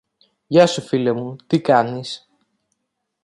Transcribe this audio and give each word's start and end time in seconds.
Γεια 0.47 0.67
σου, 0.67 0.81
φίλε 0.81 1.11
μου, 1.11 1.35
τι 1.47 1.61
κάνεις; 1.61 2.29